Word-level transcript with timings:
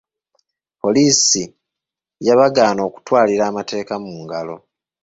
Poliisi 0.81 1.43
yabagaana 2.27 2.81
okutwalira 2.89 3.43
amateeka 3.51 3.93
mu 4.03 4.11
ngalo. 4.23 4.55